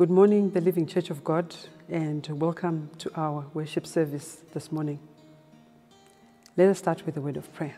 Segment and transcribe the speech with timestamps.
[0.00, 1.54] Good morning, the Living Church of God,
[1.90, 4.98] and welcome to our worship service this morning.
[6.56, 7.76] Let us start with a word of prayer.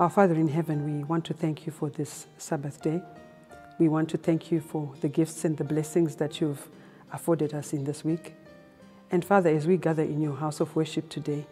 [0.00, 3.00] Our Father in heaven, we want to thank you for this Sabbath day.
[3.78, 6.66] We want to thank you for the gifts and the blessings that you've
[7.12, 8.34] afforded us in this week.
[9.12, 11.46] And Father, as we gather in your house of worship today,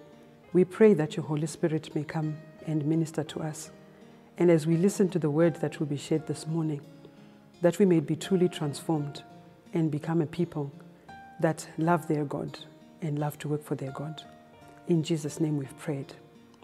[0.53, 3.71] we pray that your Holy Spirit may come and minister to us.
[4.37, 6.81] And as we listen to the word that will be shared this morning,
[7.63, 9.23] that we may be truly transformed
[9.73, 10.71] and become a people
[11.41, 12.59] that love their God
[13.03, 14.23] and love to work for their God.
[14.89, 16.13] In Jesus' name we've prayed.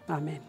[0.08, 0.40] Amen.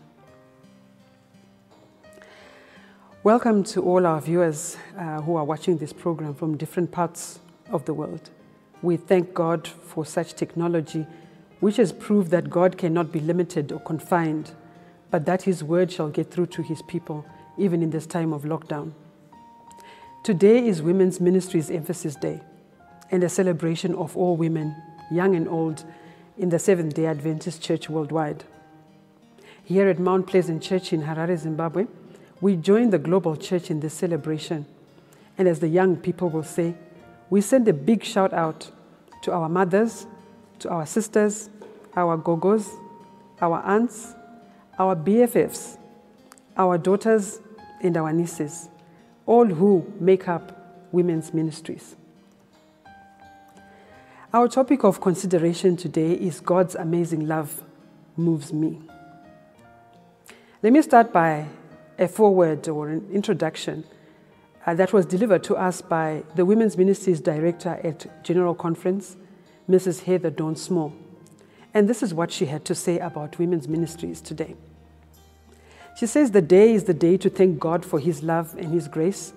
[3.23, 7.39] Welcome to all our viewers uh, who are watching this program from different parts
[7.69, 8.29] of the world.
[8.81, 11.07] We thank God for such technology,
[11.61, 14.51] which has proved that God cannot be limited or confined,
[15.09, 17.25] but that His word shall get through to His people,
[17.57, 18.91] even in this time of lockdown.
[20.23, 22.39] Today is Women's Ministries Emphasis Day
[23.11, 24.73] and a celebration of all women,
[25.11, 25.83] young and old,
[26.37, 28.45] in the Seventh day Adventist Church worldwide.
[29.65, 31.87] Here at Mount Pleasant Church in Harare, Zimbabwe,
[32.39, 34.65] we join the global church in this celebration.
[35.37, 36.75] And as the young people will say,
[37.29, 38.71] we send a big shout out
[39.23, 40.07] to our mothers,
[40.59, 41.49] to our sisters,
[41.97, 42.69] our gogos,
[43.41, 44.13] our aunts,
[44.79, 45.77] our BFFs,
[46.55, 47.41] our daughters,
[47.81, 48.69] and our nieces,
[49.25, 51.95] all who make up women's ministries.
[54.33, 57.63] Our topic of consideration today is God's amazing love
[58.17, 58.81] moves me.
[60.61, 61.47] Let me start by
[61.99, 63.83] a foreword or an introduction
[64.65, 69.17] uh, that was delivered to us by the Women's Ministries Director at General Conference,
[69.69, 70.03] Mrs.
[70.03, 70.93] Heather Dawn Small.
[71.73, 74.55] And this is what she had to say about women's ministries today.
[75.95, 78.87] She says the day is the day to thank God for His love and His
[78.87, 79.33] grace,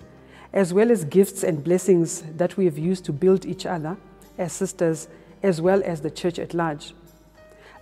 [0.53, 3.97] as well as gifts and blessings that we have used to build each other
[4.37, 5.07] as sisters,
[5.43, 6.93] as well as the church at large.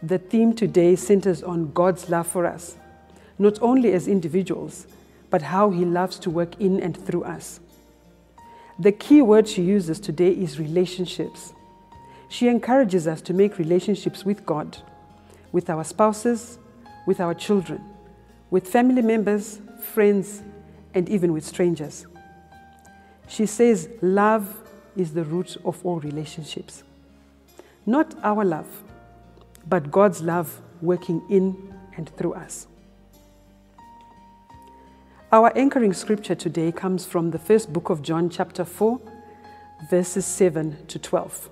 [0.04, 2.76] The theme today centers on God's love for us
[3.38, 4.88] not only as individuals,
[5.30, 7.60] but how He loves to work in and through us.
[8.80, 11.54] The key word she uses today is relationships.
[12.30, 14.78] She encourages us to make relationships with God,
[15.52, 16.58] with our spouses,
[17.06, 17.82] with our children,
[18.56, 20.42] with family members, friends,
[20.94, 22.06] and even with strangers.
[23.28, 24.48] She says love
[24.96, 26.84] is the root of all relationships.
[27.86, 28.66] Not our love,
[29.68, 32.68] but God's love working in and through us.
[35.34, 39.02] Our anchoring scripture today comes from the first book of John, chapter 4,
[39.90, 41.50] verses 7 to 12.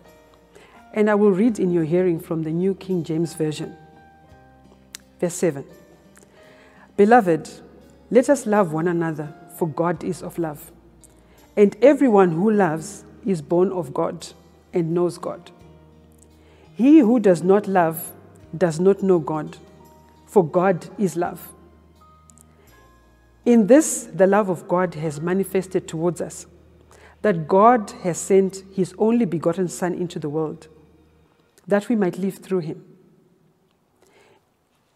[0.93, 3.75] And I will read in your hearing from the New King James Version.
[5.19, 5.65] Verse 7
[6.95, 7.49] Beloved,
[8.11, 10.71] let us love one another, for God is of love.
[11.55, 14.27] And everyone who loves is born of God
[14.73, 15.51] and knows God.
[16.75, 18.11] He who does not love
[18.55, 19.57] does not know God,
[20.25, 21.51] for God is love.
[23.45, 26.45] In this, the love of God has manifested towards us,
[27.23, 30.67] that God has sent his only begotten Son into the world,
[31.67, 32.83] that we might live through him.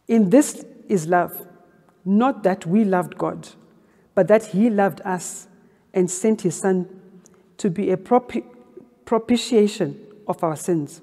[0.07, 1.47] In this is love,
[2.07, 3.49] not that we loved God,
[4.15, 5.47] but that he loved us
[5.93, 6.87] and sent his Son
[7.57, 8.45] to be a propi-
[9.03, 11.01] propitiation of our sins.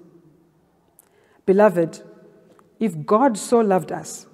[1.45, 2.03] Beloved,
[2.81, 4.27] if God so loved us,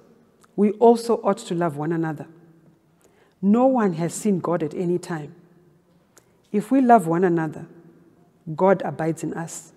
[0.55, 2.27] we also ought to love one another.
[3.41, 5.35] No one has seen God at any time.
[6.53, 7.65] If we love one another,
[8.55, 9.73] God abides in us,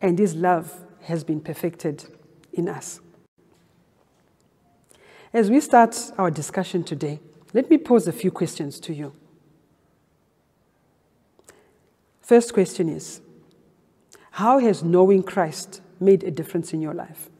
[0.00, 2.04] and his love has been perfected
[2.52, 3.00] in us.
[5.32, 7.18] As we start our discussion today,
[7.54, 9.14] let me pose a few questions to you.
[12.20, 13.22] First question is
[14.32, 17.30] How has knowing Christ made a difference in your life?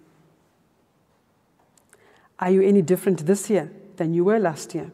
[2.38, 4.90] Are you any different this year than you were last year?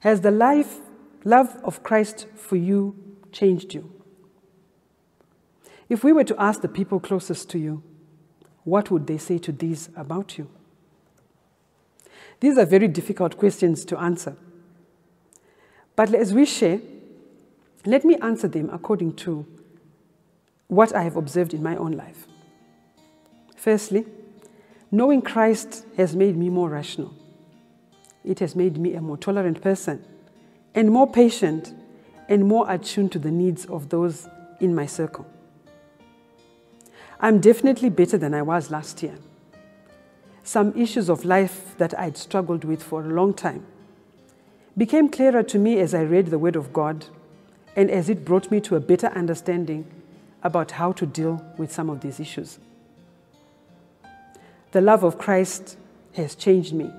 [0.00, 0.80] Has the life,
[1.24, 2.96] love of Christ for you
[3.30, 3.90] changed you?
[5.88, 7.82] If we were to ask the people closest to you,
[8.64, 10.50] what would they say to these about you?
[12.44, 14.36] These are very difficult questions to answer.
[15.96, 16.78] But as we share,
[17.86, 19.46] let me answer them according to
[20.66, 22.26] what I have observed in my own life.
[23.56, 24.04] Firstly,
[24.90, 27.14] knowing Christ has made me more rational.
[28.26, 30.04] It has made me a more tolerant person
[30.74, 31.72] and more patient
[32.28, 34.28] and more attuned to the needs of those
[34.60, 35.26] in my circle.
[37.18, 39.16] I'm definitely better than I was last year.
[40.44, 43.64] Some issues of life that I'd struggled with for a long time
[44.76, 47.06] became clearer to me as I read the Word of God
[47.74, 49.86] and as it brought me to a better understanding
[50.42, 52.58] about how to deal with some of these issues.
[54.72, 55.78] The love of Christ
[56.12, 56.92] has changed me.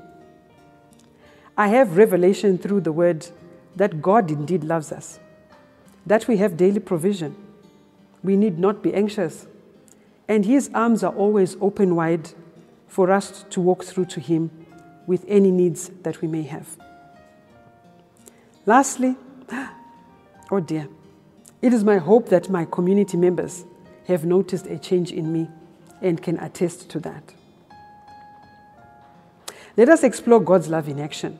[1.55, 3.27] I have revelation through the word
[3.75, 5.19] that God indeed loves us,
[6.05, 7.35] that we have daily provision.
[8.23, 9.45] We need not be anxious,
[10.27, 12.31] and His arms are always open wide
[12.87, 14.51] for us to walk through to Him
[15.07, 16.77] with any needs that we may have.
[18.65, 19.15] Lastly,
[20.51, 20.87] oh dear,
[21.61, 23.65] it is my hope that my community members
[24.07, 25.49] have noticed a change in me
[26.01, 27.33] and can attest to that.
[29.77, 31.39] Let us explore God's love in action.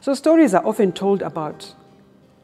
[0.00, 1.74] So, stories are often told about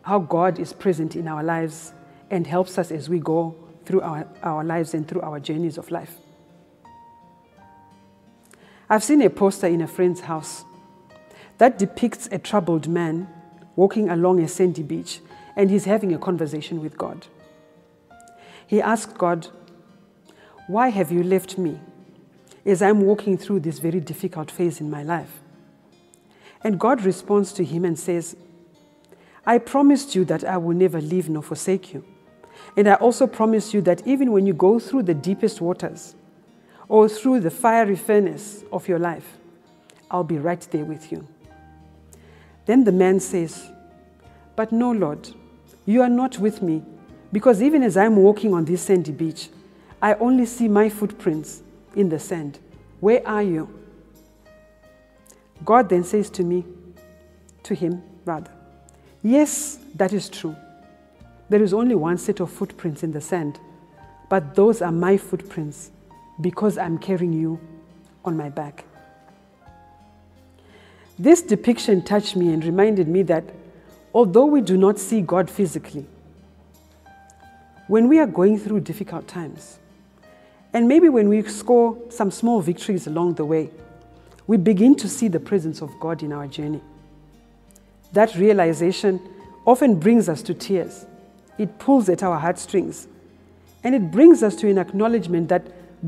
[0.03, 1.93] how God is present in our lives
[2.31, 5.91] and helps us as we go through our, our lives and through our journeys of
[5.91, 6.19] life.
[8.91, 10.65] I've seen a poster in a friend's house
[11.59, 13.29] that depicts a troubled man
[13.77, 15.21] walking along a sandy beach
[15.57, 17.27] and he's having a conversation with God.
[18.67, 19.49] He asked God,
[20.67, 21.81] Why have you left me
[22.65, 25.41] as I'm walking through this very difficult phase in my life?
[26.63, 28.37] And God responds to him and says,
[29.47, 32.05] I promised you that I will never leave nor forsake you.
[32.77, 36.15] And I also promise you that even when you go through the deepest waters,
[36.89, 39.37] or through the fiery furnace of your life,
[40.11, 41.27] I'll be right there with you.
[42.67, 43.71] Then the man says,
[44.57, 45.29] But no, Lord,
[45.85, 46.83] you are not with me,
[47.33, 49.51] because even as I'm walking on this sandy beach,
[50.01, 51.63] I only see my footprints
[51.95, 52.59] in the sand.
[53.01, 53.69] Where are you?
[55.65, 56.65] God then says to me,
[57.65, 58.51] to him rather,
[59.23, 60.57] Yes, that is true.
[61.49, 63.59] There is only one set of footprints in the sand,
[64.29, 65.91] but those are my footprints
[66.41, 67.61] because I'm carrying you
[68.25, 68.85] on my back.
[71.19, 73.45] This depiction touched me and reminded me that
[74.15, 76.07] although we do not see God physically,
[77.89, 79.79] when we are going through difficult times,
[80.73, 83.71] and maybe when we score some small victories along the way,
[84.47, 86.81] we begin to see the presence of God in our journey.
[88.13, 89.21] That realization
[89.67, 91.05] often brings us to tears.
[91.59, 93.09] It pulls at our heartstrings.
[93.85, 95.63] And it brings us to an acknowledgement that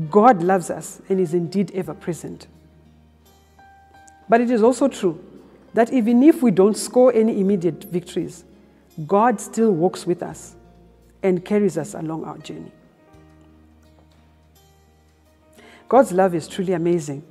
[0.09, 2.47] God loves us and is indeed ever present.
[4.29, 5.23] But it is also true
[5.73, 8.43] that even if we don't score any immediate victories,
[9.07, 10.55] God still walks with us
[11.23, 12.71] and carries us along our journey.
[15.89, 17.23] God's love is truly amazing.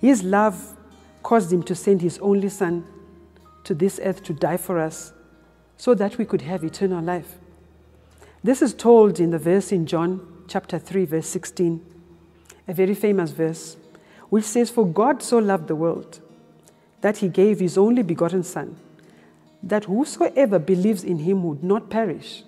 [0.00, 0.76] His love
[1.22, 2.86] caused him to send his only son
[3.64, 5.12] to this earth to die for us
[5.76, 7.38] so that we could have eternal life.
[8.42, 11.80] This is told in the verse in John chapter 3, verse 16,
[12.66, 13.76] a very famous verse,
[14.30, 16.18] which says, For God so loved the world
[17.02, 18.76] that he gave his only begotten Son,
[19.62, 22.42] that whosoever believes in him would not perish,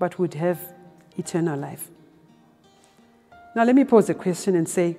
[0.00, 0.74] but would have
[1.16, 1.88] eternal life.
[3.54, 4.96] Now, let me pose a question and say,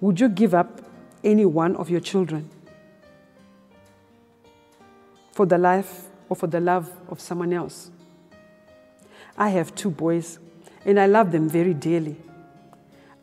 [0.00, 0.80] Would you give up
[1.22, 2.48] any one of your children
[5.32, 7.90] for the life or for the love of someone else?
[9.36, 10.38] I have two boys
[10.86, 12.16] and I love them very dearly.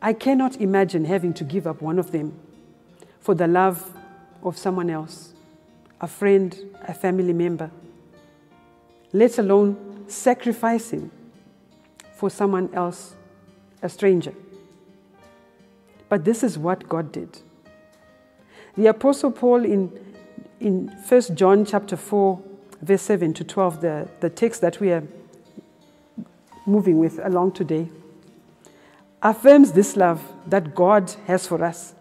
[0.00, 2.38] I cannot imagine having to give up one of them
[3.20, 3.90] for the love
[4.42, 5.32] of someone else,
[5.98, 6.54] a friend,
[6.86, 7.70] a family member,
[9.14, 11.10] let alone sacrificing
[12.12, 13.14] for someone else,
[13.80, 14.34] a stranger.
[16.10, 17.38] But this is what God did.
[18.76, 19.90] The Apostle Paul in,
[20.60, 22.42] in 1 John chapter 4,
[22.82, 25.02] verse 7 to 12, the, the text that we are
[26.66, 27.88] moving with along today
[29.22, 31.94] affirms this love that God has for us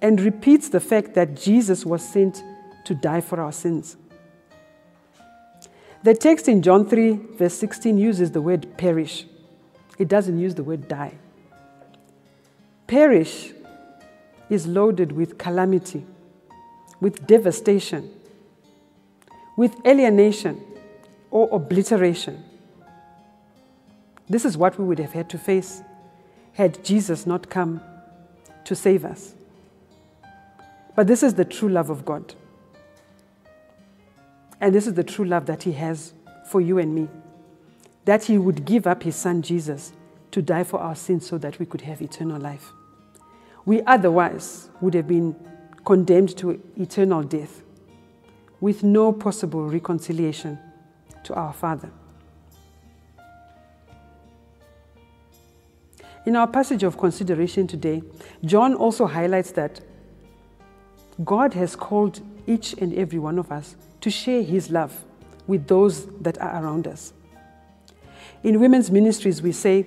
[0.00, 2.42] and repeats the fact that Jesus was sent
[2.84, 3.96] to die for our sins.
[6.02, 9.26] The text in John 3, verse 16, uses the word perish.
[9.98, 11.14] It doesn't use the word die.
[12.88, 13.52] Perish
[14.50, 16.04] is loaded with calamity,
[17.00, 18.10] with devastation,
[19.56, 20.60] with alienation
[21.30, 22.44] or obliteration.
[24.28, 25.82] This is what we would have had to face
[26.52, 27.80] had Jesus not come
[28.64, 29.34] to save us.
[30.94, 32.34] But this is the true love of God.
[34.60, 36.12] And this is the true love that He has
[36.46, 37.08] for you and me.
[38.04, 39.92] That He would give up His Son Jesus
[40.30, 42.72] to die for our sins so that we could have eternal life.
[43.64, 45.36] We otherwise would have been
[45.84, 47.62] condemned to eternal death
[48.60, 50.58] with no possible reconciliation
[51.24, 51.90] to our Father.
[56.24, 58.02] In our passage of consideration today,
[58.44, 59.80] John also highlights that
[61.24, 65.04] God has called each and every one of us to share his love
[65.46, 67.12] with those that are around us.
[68.44, 69.86] In women's ministries, we say,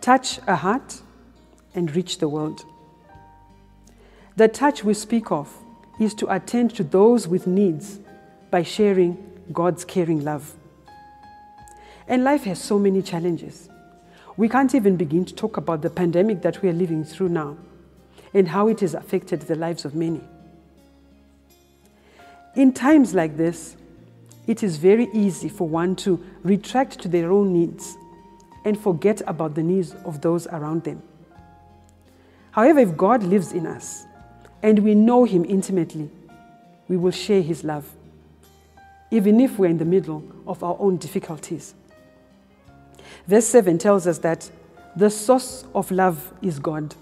[0.00, 1.02] touch a heart
[1.74, 2.64] and reach the world.
[4.36, 5.54] The touch we speak of
[6.00, 7.98] is to attend to those with needs
[8.50, 9.16] by sharing
[9.52, 10.54] God's caring love.
[12.06, 13.68] And life has so many challenges.
[14.38, 17.56] We can't even begin to talk about the pandemic that we are living through now
[18.32, 20.20] and how it has affected the lives of many.
[22.54, 23.76] In times like this,
[24.46, 27.96] it is very easy for one to retract to their own needs
[28.64, 31.02] and forget about the needs of those around them.
[32.52, 34.04] However, if God lives in us
[34.62, 36.10] and we know Him intimately,
[36.86, 37.90] we will share His love,
[39.10, 41.74] even if we're in the middle of our own difficulties.
[43.28, 44.50] Verse 7 tells us that
[44.96, 46.94] the source of love is God.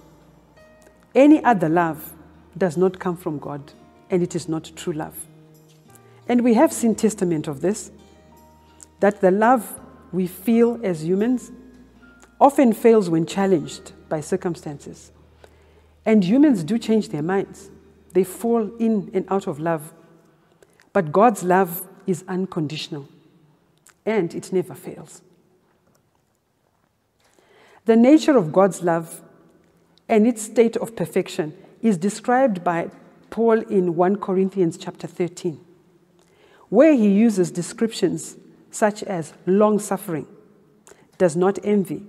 [1.14, 2.12] Any other love
[2.58, 3.72] does not come from God,
[4.10, 5.14] and it is not true love.
[6.28, 7.92] And we have seen testament of this
[8.98, 9.78] that the love
[10.12, 11.52] we feel as humans
[12.40, 15.12] often fails when challenged by circumstances.
[16.04, 17.70] And humans do change their minds,
[18.14, 19.94] they fall in and out of love.
[20.92, 23.08] But God's love is unconditional
[24.04, 25.20] and it never fails.
[27.86, 29.22] The nature of God's love
[30.08, 32.90] and its state of perfection is described by
[33.30, 35.60] Paul in 1 Corinthians chapter 13,
[36.68, 38.36] where he uses descriptions
[38.72, 40.26] such as long suffering,
[41.16, 42.02] does not envy,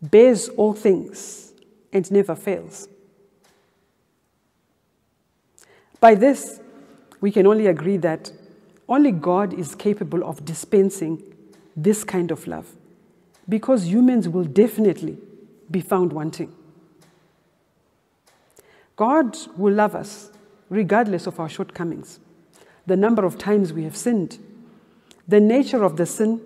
[0.00, 1.52] bears all things,
[1.92, 2.88] and never fails.
[5.98, 6.60] By this,
[7.20, 8.30] we can only agree that
[8.88, 11.20] only God is capable of dispensing
[11.76, 12.68] this kind of love,
[13.48, 15.18] because humans will definitely
[15.70, 16.54] be found wanting.
[18.96, 20.30] God will love us
[20.68, 22.20] regardless of our shortcomings,
[22.86, 24.38] the number of times we have sinned,
[25.28, 26.40] the nature of the sin,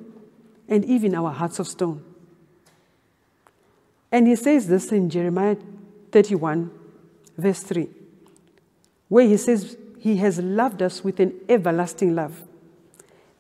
[0.69, 2.03] and even our hearts of stone.
[4.11, 5.57] And he says this in Jeremiah
[6.12, 6.71] 31,
[7.37, 7.88] verse 3,
[9.09, 12.43] where he says, He has loved us with an everlasting love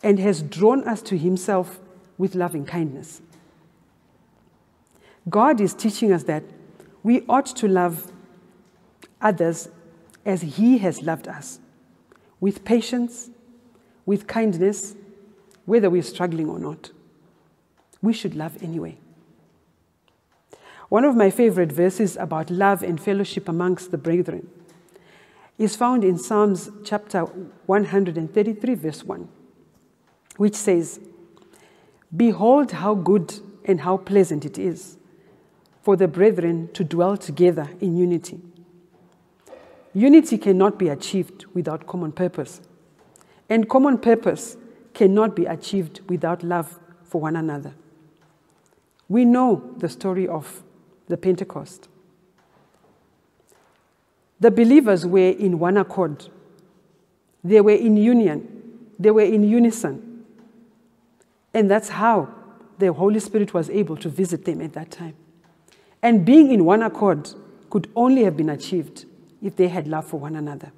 [0.02, 1.80] and has drawn us to Himself
[2.18, 3.20] with loving kindness.
[5.28, 6.44] God is teaching us that
[7.02, 8.12] we ought to love
[9.20, 9.68] others
[10.24, 11.60] as He has loved us,
[12.40, 13.30] with patience,
[14.04, 14.94] with kindness,
[15.64, 16.90] whether we're struggling or not.
[18.02, 18.98] We should love anyway.
[20.88, 24.48] One of my favorite verses about love and fellowship amongst the brethren
[25.58, 27.22] is found in Psalms chapter
[27.66, 29.28] 133, verse 1,
[30.36, 31.00] which says,
[32.16, 34.96] Behold how good and how pleasant it is
[35.86, 38.40] for the brethren to dwell together in unity.
[39.94, 42.60] Unity cannot be achieved without common purpose,
[43.48, 44.56] and common purpose
[44.94, 47.72] cannot be achieved without love for one another.
[49.08, 50.64] We know the story of
[51.06, 51.88] the Pentecost.
[54.40, 56.28] The believers were in one accord.
[57.44, 58.88] They were in union.
[58.98, 60.24] They were in unison.
[61.54, 62.34] And that's how
[62.76, 65.14] the Holy Spirit was able to visit them at that time.
[66.02, 67.30] And being in one accord
[67.70, 69.06] could only have been achieved
[69.42, 70.72] if they had love for one another.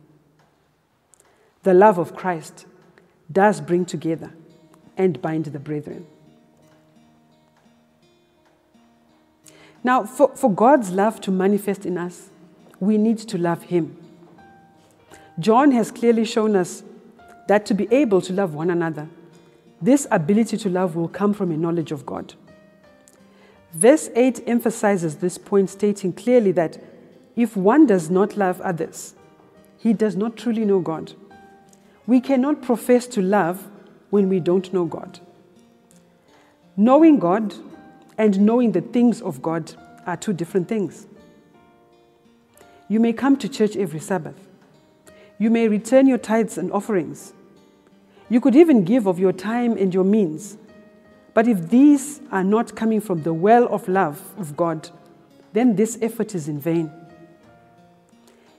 [1.62, 2.66] The love of Christ
[3.30, 4.32] does bring together
[4.96, 6.06] and bind the brethren.
[9.84, 12.30] Now, for, for God's love to manifest in us,
[12.80, 13.96] we need to love Him.
[15.38, 16.82] John has clearly shown us
[17.46, 19.08] that to be able to love one another,
[19.80, 22.34] this ability to love will come from a knowledge of God.
[23.78, 26.82] Verse 8 emphasizes this point, stating clearly that
[27.36, 29.14] if one does not love others,
[29.78, 31.12] he does not truly know God.
[32.04, 33.68] We cannot profess to love
[34.10, 35.20] when we don't know God.
[36.76, 37.54] Knowing God
[38.18, 39.72] and knowing the things of God
[40.08, 41.06] are two different things.
[42.88, 44.34] You may come to church every Sabbath.
[45.38, 47.32] You may return your tithes and offerings.
[48.28, 50.58] You could even give of your time and your means.
[51.38, 54.90] But if these are not coming from the well of love of God,
[55.52, 56.90] then this effort is in vain.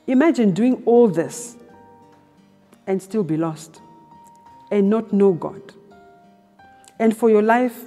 [0.08, 1.58] Imagine doing all this
[2.88, 3.82] and still be lost
[4.72, 5.62] and not know God.
[6.98, 7.84] And for your life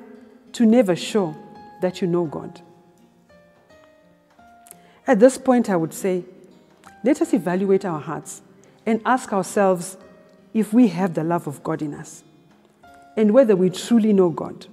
[0.53, 1.35] to never show
[1.81, 2.61] that you know God.
[5.07, 6.23] At this point, I would say,
[7.03, 8.43] let us evaluate our hearts
[8.85, 9.97] and ask ourselves
[10.53, 12.25] if we have the love of God in us
[13.17, 14.67] and whether we truly know God.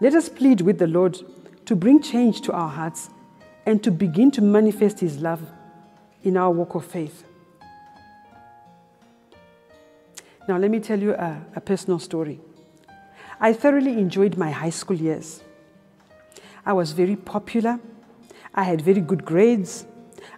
[0.00, 1.18] Let us plead with the Lord
[1.66, 3.10] to bring change to our hearts
[3.66, 5.42] and to begin to manifest His love
[6.22, 7.24] in our walk of faith.
[10.48, 12.40] Now, let me tell you a, a personal story.
[13.40, 15.42] I thoroughly enjoyed my high school years.
[16.64, 17.80] I was very popular.
[18.54, 19.84] I had very good grades.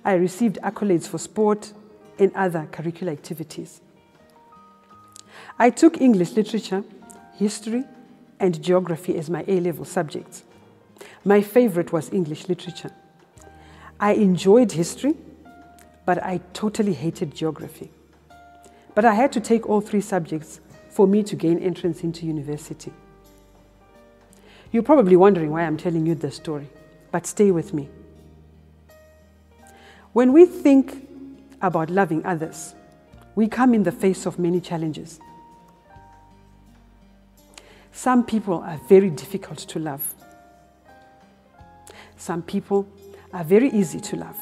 [0.04, 1.72] I received accolades for sport
[2.18, 3.80] and other curricular activities.
[5.58, 6.82] I took English literature,
[7.34, 7.84] history,
[8.40, 10.42] and geography as my A level subjects.
[11.24, 12.90] My favorite was English literature.
[14.00, 15.14] I enjoyed history,
[16.06, 17.90] but I totally hated geography.
[18.94, 22.92] But I had to take all three subjects for me to gain entrance into university.
[24.72, 26.68] You're probably wondering why I'm telling you this story,
[27.12, 27.88] but stay with me.
[30.12, 31.06] When we think
[31.60, 32.74] about loving others,
[33.34, 35.20] we come in the face of many challenges.
[38.00, 40.14] Some people are very difficult to love.
[42.16, 42.88] Some people
[43.30, 44.38] are very easy to love.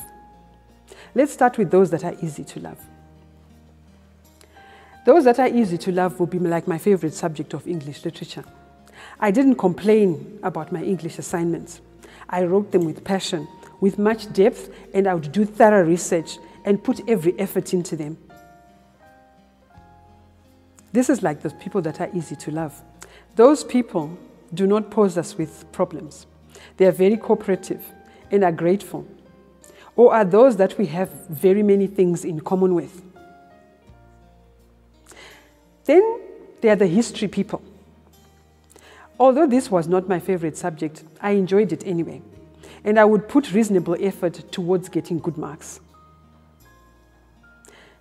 [1.12, 2.78] Let's start with those that are easy to love.
[5.04, 8.44] Those that are easy to love will be like my favorite subject of English literature.
[9.18, 11.80] I didn't complain about my English assignments.
[12.30, 13.48] I wrote them with passion,
[13.80, 18.18] with much depth, and I would do thorough research and put every effort into them.
[20.92, 22.80] This is like those people that are easy to love.
[23.38, 24.18] Those people
[24.52, 26.26] do not pose us with problems.
[26.76, 27.84] They are very cooperative
[28.32, 29.06] and are grateful.
[29.94, 33.00] Or are those that we have very many things in common with.
[35.84, 36.20] Then
[36.60, 37.62] there are the history people.
[39.20, 42.22] Although this was not my favorite subject, I enjoyed it anyway,
[42.82, 45.78] and I would put reasonable effort towards getting good marks.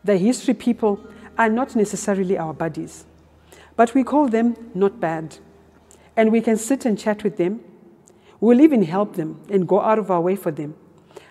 [0.03, 0.99] The history people
[1.37, 3.05] are not necessarily our buddies,
[3.77, 5.37] but we call them not bad,
[6.17, 7.61] and we can sit and chat with them.
[8.41, 10.75] We'll even help them and go out of our way for them,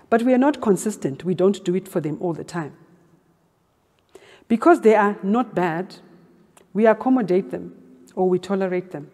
[0.08, 1.24] but we are not consistent.
[1.24, 2.74] We don't do it for them all the time.
[4.48, 5.96] Because they are not bad,
[6.72, 7.74] we accommodate them
[8.14, 9.10] or we tolerate them.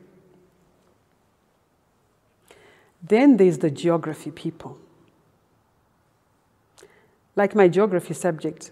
[3.02, 4.78] Then there's the geography people.
[7.34, 8.70] Like my geography subject,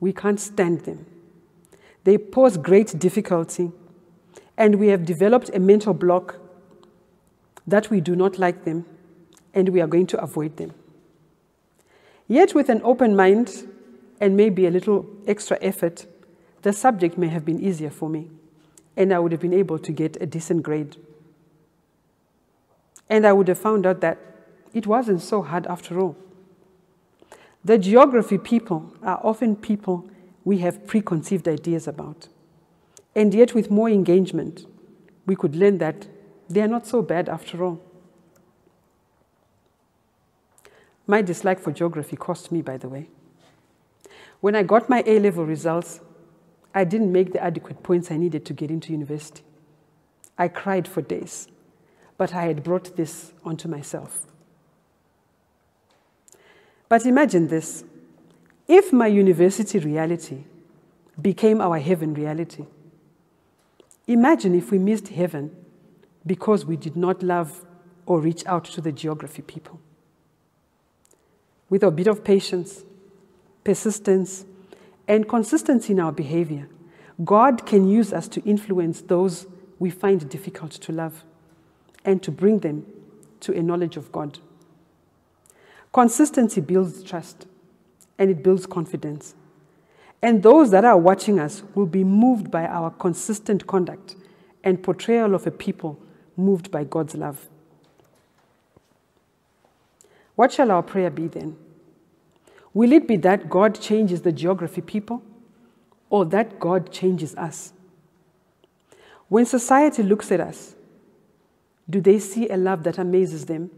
[0.00, 1.06] we can't stand them.
[2.04, 3.72] They pose great difficulty,
[4.60, 6.36] and we have developed a mental block
[7.66, 8.84] that we do not like them
[9.54, 10.74] and we are going to avoid them.
[12.28, 13.66] Yet, with an open mind
[14.20, 16.06] and maybe a little extra effort,
[16.60, 18.28] the subject may have been easier for me,
[18.98, 20.96] and I would have been able to get a decent grade.
[23.08, 24.18] And I would have found out that
[24.74, 26.16] it wasn't so hard after all.
[27.64, 30.08] The geography people are often people
[30.44, 32.28] we have preconceived ideas about.
[33.14, 34.66] And yet, with more engagement,
[35.26, 36.06] we could learn that
[36.48, 37.80] they are not so bad after all.
[41.06, 43.08] My dislike for geography cost me, by the way.
[44.40, 46.00] When I got my A level results,
[46.74, 49.42] I didn't make the adequate points I needed to get into university.
[50.38, 51.48] I cried for days,
[52.16, 54.26] but I had brought this onto myself.
[56.88, 57.84] But imagine this
[58.68, 60.44] if my university reality
[61.20, 62.66] became our heaven reality,
[64.12, 65.54] imagine if we missed heaven
[66.26, 67.64] because we did not love
[68.06, 69.80] or reach out to the geography people.
[71.68, 72.84] With a bit of patience,
[73.62, 74.44] persistence,
[75.06, 76.68] and consistency in our behavior,
[77.24, 79.46] God can use us to influence those
[79.78, 81.24] we find difficult to love
[82.04, 82.86] and to bring them
[83.40, 84.38] to a knowledge of God.
[85.92, 87.46] Consistency builds trust
[88.18, 89.34] and it builds confidence.
[90.22, 94.16] And those that are watching us will be moved by our consistent conduct
[94.62, 95.98] and portrayal of a people
[96.36, 97.48] moved by God's love.
[100.34, 101.56] What shall our prayer be then?
[102.72, 105.22] Will it be that God changes the geography people
[106.08, 107.72] or that God changes us?
[109.28, 110.74] When society looks at us,
[111.88, 113.70] do they see a love that amazes them?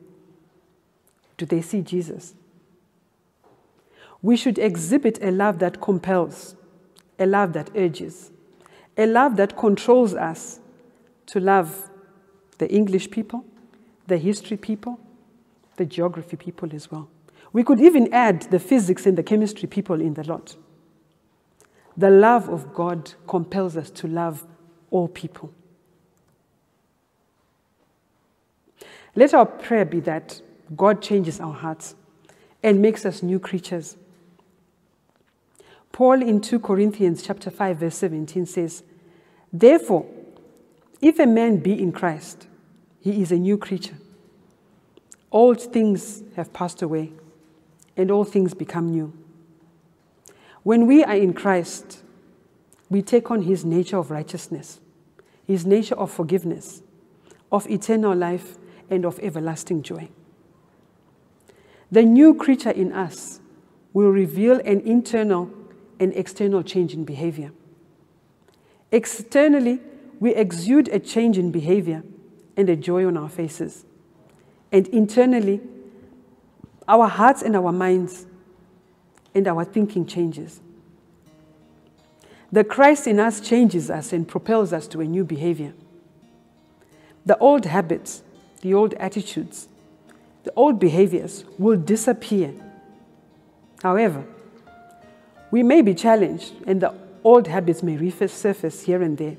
[1.37, 2.35] Do they see Jesus?
[4.23, 6.55] We should exhibit a love that compels,
[7.19, 8.31] a love that urges,
[8.97, 10.61] a love that controls us
[11.27, 11.91] to love
[12.59, 13.45] the English people,
[14.07, 15.01] the history people,
[15.77, 17.09] the geography people as well.
[17.53, 20.57] We could even add the physics and the chemistry people in the lot.
[21.97, 24.47] The love of God compels us to love
[24.91, 25.53] all people.
[29.15, 30.41] Let our prayer be that
[30.75, 31.95] God changes our hearts
[32.63, 33.97] and makes us new creatures.
[35.93, 38.83] Paul in 2 Corinthians chapter 5 verse 17 says,
[39.53, 40.07] "Therefore,
[41.01, 42.47] if a man be in Christ,
[43.01, 43.97] he is a new creature.
[45.31, 47.13] Old things have passed away
[47.97, 49.13] and all things become new.
[50.63, 52.03] When we are in Christ,
[52.89, 54.81] we take on his nature of righteousness,
[55.45, 56.83] his nature of forgiveness,
[57.51, 58.57] of eternal life,
[58.89, 60.09] and of everlasting joy.
[61.91, 63.41] The new creature in us
[63.93, 65.51] will reveal an internal
[66.03, 67.53] and external change in behavior.
[68.91, 69.81] Externally,
[70.19, 72.03] we exude a change in behavior
[72.57, 73.85] and a joy on our faces.
[74.73, 75.61] And internally,
[76.89, 78.27] our hearts and our minds
[79.33, 80.61] and our thinking changes.
[82.51, 85.73] The Christ in us changes us and propels us to a new behavior.
[87.25, 88.25] The old habits,
[88.61, 89.69] the old attitudes,
[90.43, 92.53] the old behaviors will disappear.
[93.85, 94.27] However,
[95.53, 99.37] we may be challenged and the old habits may resurface here and there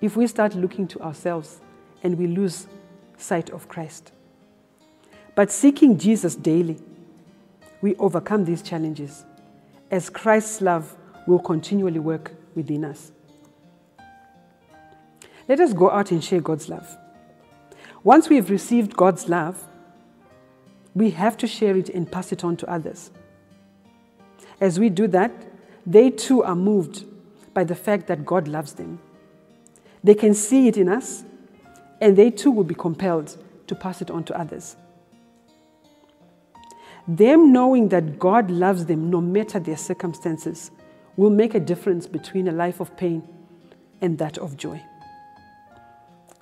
[0.00, 1.60] if we start looking to ourselves
[2.02, 2.66] and we lose
[3.18, 4.12] sight of Christ.
[5.34, 6.78] But seeking Jesus daily,
[7.82, 9.24] we overcome these challenges
[9.90, 13.12] as Christ's love will continually work within us.
[15.48, 16.96] Let us go out and share God's love.
[18.02, 19.66] Once we've received God's love,
[20.94, 23.10] we have to share it and pass it on to others.
[24.64, 25.30] As we do that,
[25.84, 27.04] they too are moved
[27.52, 28.98] by the fact that God loves them.
[30.02, 31.22] They can see it in us,
[32.00, 34.76] and they too will be compelled to pass it on to others.
[37.06, 40.70] Them knowing that God loves them no matter their circumstances
[41.18, 43.22] will make a difference between a life of pain
[44.00, 44.82] and that of joy.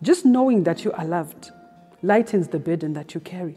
[0.01, 1.51] Just knowing that you are loved
[2.03, 3.57] lightens the burden that you carry.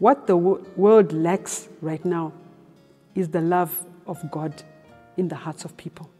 [0.00, 2.32] What the world lacks right now
[3.14, 4.62] is the love of God
[5.16, 6.10] in the hearts of people.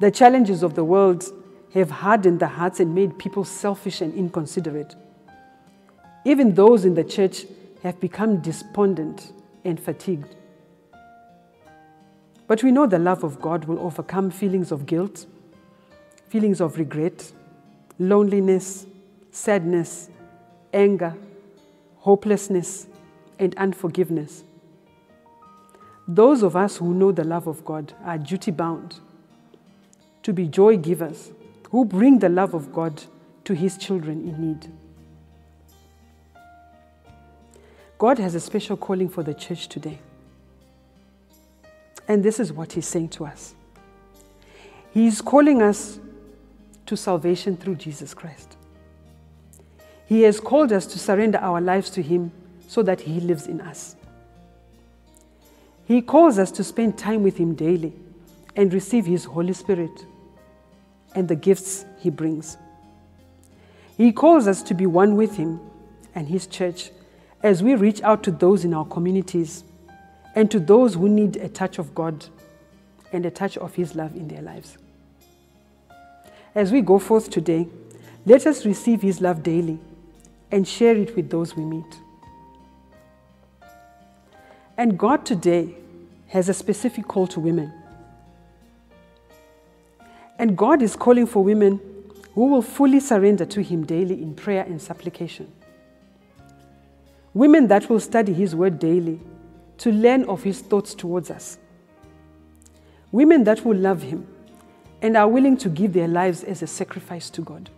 [0.00, 1.24] The challenges of the world
[1.74, 4.94] have hardened the hearts and made people selfish and inconsiderate.
[6.24, 7.46] Even those in the church
[7.82, 9.32] have become despondent
[9.64, 10.34] and fatigued.
[12.46, 15.26] But we know the love of God will overcome feelings of guilt,
[16.28, 17.32] feelings of regret,
[17.98, 18.86] loneliness,
[19.30, 20.08] sadness,
[20.72, 21.14] anger,
[21.98, 22.86] hopelessness,
[23.38, 24.44] and unforgiveness.
[26.08, 29.00] Those of us who know the love of God are duty bound
[30.22, 31.30] to be joy givers
[31.70, 33.02] who bring the love of God
[33.44, 34.72] to his children in need.
[37.98, 39.98] God has a special calling for the church today.
[42.08, 43.54] And this is what he's saying to us.
[44.90, 45.98] He's calling us
[46.86, 48.56] to salvation through Jesus Christ.
[50.06, 52.30] He has called us to surrender our lives to him
[52.68, 53.96] so that he lives in us.
[55.86, 57.94] He calls us to spend time with him daily
[58.54, 60.04] and receive his Holy Spirit
[61.14, 62.56] and the gifts he brings.
[63.96, 65.60] He calls us to be one with him
[66.14, 66.90] and his church
[67.42, 69.64] as we reach out to those in our communities
[70.34, 72.26] and to those who need a touch of God
[73.12, 74.76] and a touch of His love in their lives.
[76.54, 77.68] As we go forth today,
[78.24, 79.78] let us receive His love daily
[80.50, 81.98] and share it with those we meet.
[84.78, 85.74] And God today
[86.28, 87.72] has a specific call to women.
[90.38, 91.80] And God is calling for women
[92.34, 95.50] who will fully surrender to Him daily in prayer and supplication.
[97.32, 99.20] Women that will study His word daily
[99.78, 101.58] to learn of his thoughts towards us.
[103.12, 104.26] Women that will love him
[105.02, 107.70] and are willing to give their lives as a sacrifice to God.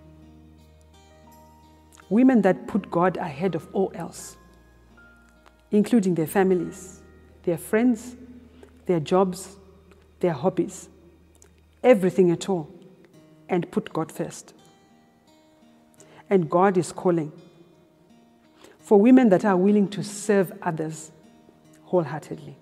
[2.08, 4.36] Women that put God ahead of all else,
[5.70, 7.02] including their families,
[7.42, 8.16] their friends,
[8.86, 9.56] their jobs,
[10.20, 10.88] their hobbies,
[11.82, 12.68] everything at all,
[13.48, 14.54] and put God first.
[16.30, 17.32] And God is calling
[18.80, 21.10] for women that are willing to serve others
[21.84, 22.56] wholeheartedly.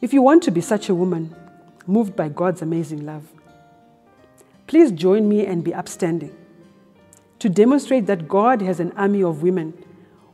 [0.00, 1.34] If you want to be such a woman,
[1.86, 3.30] moved by God's amazing love,
[4.66, 6.36] please join me and be upstanding
[7.46, 9.72] to demonstrate that God has an army of women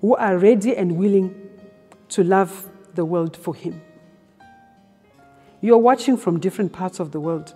[0.01, 1.35] who are ready and willing
[2.09, 3.83] to love the world for Him.
[5.61, 7.53] You're watching from different parts of the world,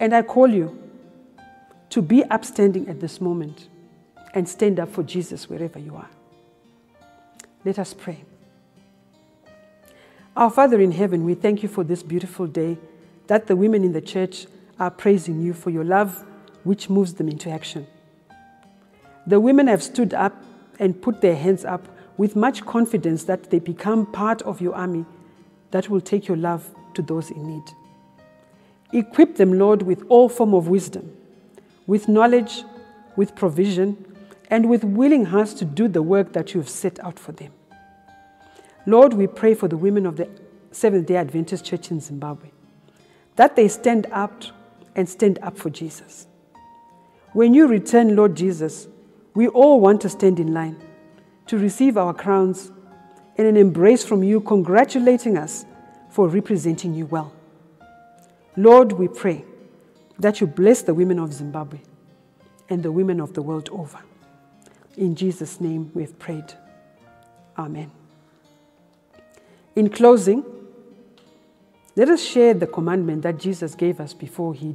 [0.00, 0.76] and I call you
[1.90, 3.68] to be upstanding at this moment
[4.34, 6.10] and stand up for Jesus wherever you are.
[7.64, 8.24] Let us pray.
[10.36, 12.76] Our Father in heaven, we thank you for this beautiful day
[13.28, 14.48] that the women in the church
[14.80, 16.24] are praising you for your love,
[16.64, 17.86] which moves them into action.
[19.26, 20.42] The women have stood up
[20.78, 25.04] and put their hands up with much confidence that they become part of your army
[25.70, 27.64] that will take your love to those in need.
[28.92, 31.16] Equip them, Lord, with all form of wisdom,
[31.86, 32.64] with knowledge,
[33.16, 34.04] with provision,
[34.48, 37.52] and with willing hearts to do the work that you have set out for them.
[38.84, 40.28] Lord, we pray for the women of the
[40.72, 42.50] Seventh day Adventist Church in Zimbabwe
[43.36, 44.42] that they stand up
[44.94, 46.26] and stand up for Jesus.
[47.32, 48.88] When you return, Lord Jesus,
[49.34, 50.76] we all want to stand in line
[51.46, 52.70] to receive our crowns
[53.36, 55.64] and an embrace from you, congratulating us
[56.10, 57.32] for representing you well.
[58.56, 59.44] Lord, we pray
[60.18, 61.80] that you bless the women of Zimbabwe
[62.68, 63.98] and the women of the world over.
[64.96, 66.52] In Jesus' name we have prayed.
[67.56, 67.90] Amen.
[69.74, 70.44] In closing,
[71.96, 74.74] let us share the commandment that Jesus gave us before he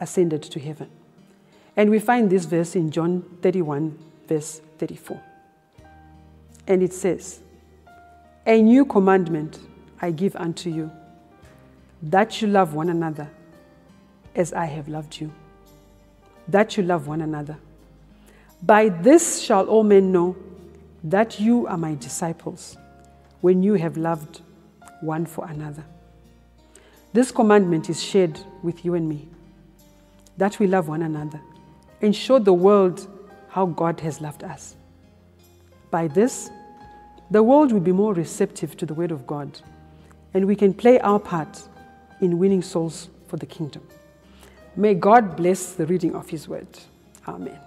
[0.00, 0.90] ascended to heaven.
[1.76, 5.20] And we find this verse in John 31, verse 34.
[6.66, 7.40] And it says,
[8.46, 9.58] A new commandment
[10.00, 10.90] I give unto you,
[12.02, 13.28] that you love one another
[14.34, 15.30] as I have loved you.
[16.48, 17.58] That you love one another.
[18.62, 20.34] By this shall all men know
[21.04, 22.76] that you are my disciples,
[23.42, 24.40] when you have loved
[25.02, 25.84] one for another.
[27.12, 29.28] This commandment is shared with you and me
[30.38, 31.40] that we love one another
[32.02, 33.06] and show the world
[33.48, 34.76] how God has loved us.
[35.90, 36.50] By this,
[37.30, 39.60] the world will be more receptive to the Word of God
[40.34, 41.68] and we can play our part
[42.20, 43.82] in winning souls for the kingdom.
[44.76, 46.68] May God bless the reading of His Word.
[47.26, 47.58] Amen.